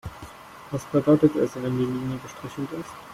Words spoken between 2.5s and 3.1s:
ist?